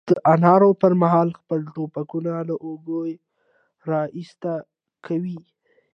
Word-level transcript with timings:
د 0.07 0.09
نارو 0.45 0.69
پر 0.81 0.91
مهال 1.01 1.29
خپل 1.39 1.59
ټوپکونه 1.73 2.33
له 2.49 2.55
اوږې 2.65 3.13
را 3.89 4.01
ایسته 4.17 4.53
کوي. 5.05 5.39